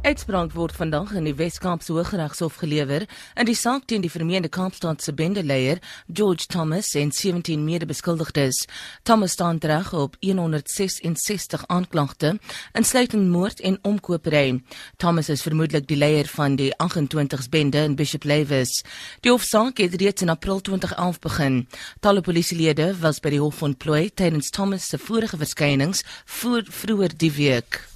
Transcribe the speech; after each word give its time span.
Uitspraak 0.00 0.54
word 0.56 0.72
vandag 0.72 1.10
in 1.12 1.26
die 1.28 1.34
Wes-Kaapse 1.36 1.92
Hooggeregshof 1.92 2.54
gelewer 2.56 3.02
in 3.36 3.44
die 3.44 3.54
saak 3.54 3.82
teen 3.84 4.00
die 4.00 4.08
vermeende 4.10 4.48
Kaapstadse 4.48 5.12
bendeleier 5.12 5.76
George 6.08 6.46
Thomas 6.48 6.94
en 6.96 7.12
17 7.12 7.60
mede-beskuldigdes. 7.66 8.62
Thomas 9.04 9.36
staan 9.36 9.60
reg 9.60 9.92
op 9.92 10.16
166 10.24 11.66
aanklagte, 11.66 12.38
insluitend 12.72 13.28
moord 13.28 13.60
en 13.60 13.76
omkopery. 13.84 14.62
Thomas 14.96 15.28
is 15.28 15.44
vermoedelik 15.44 15.84
die 15.92 16.00
leier 16.00 16.32
van 16.32 16.56
die 16.56 16.72
28s 16.80 17.52
bende 17.52 17.84
in 17.84 17.98
Bishop 18.00 18.24
Lavis. 18.24 18.80
Die 19.20 19.30
hofsaak 19.30 19.84
het 19.84 20.00
reeds 20.00 20.24
in 20.24 20.32
April 20.32 20.64
2011 20.64 21.20
begin. 21.28 21.62
Talle 22.00 22.24
polisielede 22.24 22.94
was 23.04 23.20
by 23.20 23.36
die 23.36 23.44
hof 23.44 23.60
ontplooi 23.60 24.08
tydens 24.08 24.48
Thomas 24.48 24.88
se 24.88 24.98
vorige 24.98 25.36
verskynings 25.36 26.06
voor 26.24 26.64
vroeër 26.64 27.18
die 27.20 27.34
week. 27.36 27.89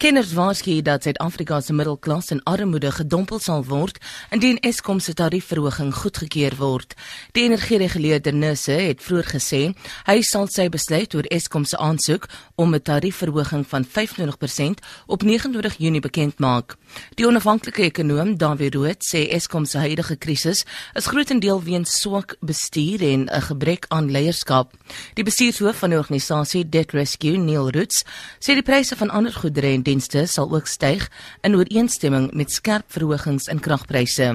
Kenners 0.00 0.32
waarsku 0.32 0.82
dat 0.82 1.02
Suid-Afrika 1.02 1.60
se 1.60 1.72
middelklas 1.72 2.30
in 2.30 2.42
armoede 2.42 2.90
gedompel 2.90 3.38
sal 3.38 3.64
word 3.68 3.98
indien 4.32 4.56
Eskom 4.64 4.96
se 5.00 5.12
tariefverhoging 5.12 5.90
goedgekeur 5.94 6.54
word. 6.56 6.94
Die 7.36 7.42
energiereguleerder 7.44 8.32
NERSA 8.32 8.78
het 8.80 9.02
vroeër 9.04 9.28
gesê 9.34 9.60
hy 10.06 10.22
sal 10.24 10.48
sy 10.48 10.70
besluit 10.72 11.12
oor 11.14 11.28
Eskom 11.28 11.66
se 11.68 11.76
aansoek 11.76 12.24
om 12.56 12.74
'n 12.74 12.80
tariefverhoging 12.80 13.66
van 13.68 13.84
25% 13.84 14.80
op 15.06 15.22
29 15.22 15.76
Junie 15.76 16.00
bekend 16.00 16.38
maak. 16.38 16.76
Die 17.14 17.26
onafhanklike 17.26 17.82
ekonom 17.82 18.38
Dawie 18.38 18.70
Rood 18.70 19.04
sê 19.04 19.28
Eskom 19.28 19.64
se 19.64 19.78
huidige 19.78 20.16
krisis 20.16 20.64
is 20.94 21.06
grootendeels 21.06 21.64
weens 21.64 22.00
swak 22.00 22.36
bestuur 22.40 23.02
en 23.02 23.28
'n 23.28 23.42
gebrek 23.42 23.84
aan 23.88 24.10
leierskap. 24.10 24.72
Die 25.14 25.24
bestuurshoof 25.24 25.76
van 25.76 25.90
die 25.90 25.98
organisasie 25.98 26.68
Debt 26.68 26.92
Rescue, 26.92 27.36
Neil 27.36 27.70
Roots, 27.70 28.04
sê 28.38 28.54
die 28.54 28.62
pryse 28.62 28.96
van 28.96 29.10
ander 29.10 29.32
goedere 29.32 29.66
en 29.66 29.89
dienste 29.90 30.24
sal 30.30 30.50
ook 30.54 30.70
styg 30.70 31.08
in 31.46 31.56
ooreenstemming 31.58 32.30
met 32.38 32.52
skerp 32.54 32.86
verhogings 32.94 33.48
in 33.50 33.60
kragpryse. 33.60 34.30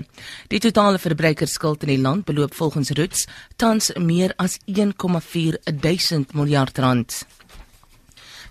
Die 0.52 0.60
totale 0.60 1.00
verbruikerskuld 1.00 1.86
in 1.88 1.94
die 1.96 2.02
land 2.02 2.28
beloop 2.28 2.56
volgens 2.58 2.92
Roots 2.98 3.26
tans 3.56 3.92
meer 3.96 4.36
as 4.42 4.60
1,4 4.68 5.60
duisend 5.80 6.36
miljard 6.36 6.78
rand. 6.78 7.24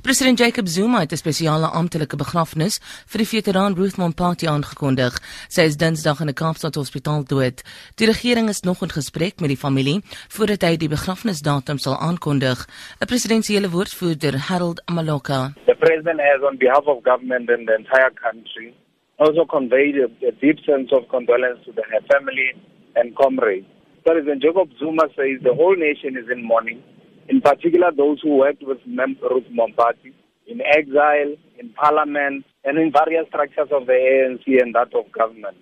President 0.04 0.38
Jacob 0.38 0.66
Zuma 0.66 0.98
het 1.00 1.12
'n 1.12 1.16
spesiale 1.24 1.66
amptelike 1.66 2.16
begrafnis 2.16 2.74
vir 3.10 3.18
die 3.22 3.32
veteraan 3.34 3.74
Ruth 3.74 3.96
Mompati 3.96 4.46
aangekondig. 4.46 5.12
Sy 5.48 5.62
is 5.62 5.76
Dinsdag 5.76 6.20
in 6.20 6.28
'n 6.28 6.34
Kaapstad 6.34 6.74
hospitaal 6.74 7.24
dood. 7.24 7.62
Die 7.96 8.06
regering 8.06 8.48
is 8.48 8.60
nog 8.60 8.82
in 8.82 8.90
gesprek 8.90 9.40
met 9.40 9.48
die 9.48 9.56
familie 9.66 10.02
voordat 10.28 10.62
hy 10.62 10.76
die 10.76 10.88
begrafnisdatum 10.88 11.78
sal 11.78 11.96
aankondig. 11.96 12.58
'n 13.00 13.06
Presidensiële 13.06 13.70
woordvoerder, 13.70 14.34
Harold 14.48 14.82
Amaloka. 14.84 15.52
The 15.64 15.74
president 15.74 16.20
has 16.20 16.40
on 16.50 16.56
behalf 16.58 16.84
of 16.84 17.02
government 17.02 17.50
and 17.50 17.66
the 17.66 17.74
entire 17.74 18.12
country 18.26 18.74
also 19.16 19.44
conveyed 19.46 19.96
a, 19.96 20.08
a 20.28 20.32
deep 20.40 20.58
sense 20.58 20.94
of 20.96 21.08
condolence 21.08 21.64
to 21.64 21.72
the, 21.72 21.84
her 21.88 22.02
family 22.12 22.54
and 22.94 23.14
comrades. 23.14 23.66
President 24.02 24.42
Jacob 24.42 24.68
Zuma 24.78 25.08
says 25.16 25.40
the 25.42 25.54
whole 25.54 25.76
nation 25.76 26.18
is 26.18 26.28
in 26.28 26.44
mourning 26.44 26.82
in 27.28 27.40
particular 27.40 27.90
those 27.92 28.20
who 28.22 28.36
worked 28.36 28.62
with 28.62 28.78
Mem 28.86 29.16
Ruth 29.22 29.44
Mompati 29.52 30.12
in 30.46 30.60
exile, 30.60 31.36
in 31.58 31.70
parliament, 31.70 32.44
and 32.64 32.78
in 32.78 32.92
various 32.92 33.26
structures 33.28 33.68
of 33.72 33.86
the 33.86 33.92
ANC 33.92 34.60
and 34.60 34.74
that 34.74 34.94
of 34.94 35.10
government. 35.12 35.56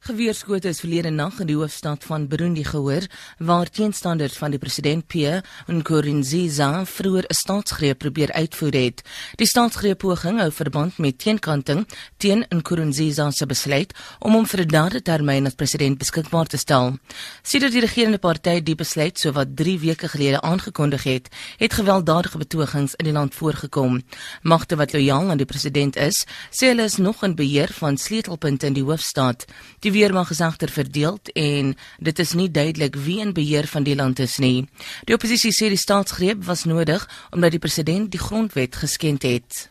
Geweerskote 0.00 0.70
is 0.72 0.78
verlede 0.80 1.10
nag 1.12 1.42
in 1.42 1.48
die 1.50 1.56
hoofstad 1.58 2.06
van 2.08 2.22
Burundi 2.28 2.62
gehoor 2.64 3.04
waar 3.36 3.68
teenstanders 3.68 4.38
van 4.40 4.54
die 4.54 4.58
president 4.58 5.04
Pierre 5.12 5.42
Nkurunziza 5.68 6.86
vroeër 6.88 7.26
'n 7.28 7.36
staatsgreep 7.36 7.98
probeer 7.98 8.32
uitvoer 8.32 8.72
het. 8.72 9.02
Die 9.36 9.46
staatsgreep 9.46 9.98
poging 9.98 10.38
hou 10.38 10.50
verband 10.52 10.98
met 10.98 11.18
teenkanting 11.18 11.86
teen 12.16 12.46
Nkurunziza 12.48 13.30
se 13.30 13.46
besluit 13.46 13.92
om 14.18 14.32
hom 14.32 14.46
vir 14.46 14.60
'n 14.60 14.68
derde 14.68 15.02
termyn 15.02 15.46
as 15.46 15.54
president 15.54 15.98
beskikbaar 15.98 16.46
te 16.46 16.56
stel. 16.56 16.96
Sedert 17.42 17.72
die 17.72 17.80
regerende 17.80 18.18
party 18.18 18.62
die 18.62 18.74
besluit 18.74 19.18
sowat 19.18 19.56
3 19.56 19.78
weke 19.78 20.08
gelede 20.08 20.40
aangekondig 20.40 21.02
het, 21.02 21.28
het 21.56 21.72
gewelddadige 21.72 22.38
betogings 22.38 22.94
in 22.94 23.04
die 23.04 23.12
land 23.12 23.34
voorgekom. 23.34 24.02
Magte 24.42 24.76
wat 24.76 24.92
lojaal 24.92 25.30
aan 25.30 25.36
die 25.36 25.46
president 25.46 25.96
is, 25.96 26.26
sê 26.50 26.66
hulle 26.66 26.84
is 26.84 26.96
nog 26.96 27.22
in 27.22 27.34
beheer 27.34 27.68
van 27.72 27.96
sleutelpunte 27.96 28.66
in 28.66 28.72
die 28.72 28.84
hoofstad. 28.84 29.44
Die 29.80 29.89
Die 29.90 29.98
weermag 29.98 30.30
is 30.30 30.40
agter 30.40 30.70
verdeeld 30.70 31.32
en 31.32 31.72
dit 31.98 32.18
is 32.18 32.32
nie 32.38 32.50
duidelik 32.50 32.94
wie 32.94 33.16
in 33.18 33.32
beheer 33.34 33.66
van 33.66 33.82
die 33.82 33.96
land 33.98 34.20
is 34.22 34.36
nie. 34.38 34.68
Die 35.08 35.16
oppositie 35.16 35.50
sê 35.50 35.66
die 35.66 35.80
staatsgreep 35.80 36.44
was 36.46 36.62
nodig 36.62 37.02
omdat 37.34 37.56
die 37.56 37.58
president 37.58 38.12
die 38.12 38.20
grondwet 38.22 38.78
geskend 38.78 39.26
het. 39.26 39.64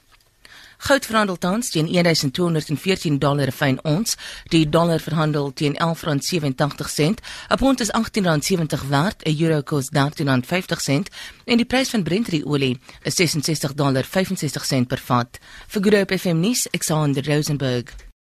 Goud 0.90 1.07
verhandel 1.07 1.38
tans 1.38 1.69
teen 1.72 1.88
1214 1.88 3.16
dollar 3.19 3.53
fyn 3.56 3.80
ons. 3.88 4.18
Die 4.52 4.66
dollar 4.68 5.00
verhandel 5.00 5.53
teen 5.53 5.80
11.87 5.80 6.91
sent. 6.91 7.24
'n 7.47 7.56
Pond 7.56 7.80
is 7.80 7.91
18.70 7.91 8.88
werd. 8.90 9.24
'n 9.24 9.40
Euro 9.40 9.62
kos 9.62 9.88
13.50 9.96 10.81
sent 10.81 11.09
en 11.46 11.57
die 11.57 11.66
prys 11.66 11.90
van 11.90 12.03
Brent 12.03 12.44
olie 12.44 12.80
is 13.03 13.16
66 13.16 13.74
dollar 13.74 14.03
65 14.03 14.66
sent 14.66 14.88
per 14.88 15.00
vat. 15.00 15.40
Vir 15.68 15.81
Groep 15.81 16.12
FM 16.12 16.40
nuus, 16.40 16.68
Alexander 16.68 17.25
Rosenburg. 17.25 18.09